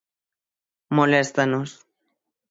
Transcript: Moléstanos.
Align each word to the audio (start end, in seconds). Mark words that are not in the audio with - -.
Moléstanos. 0.95 1.71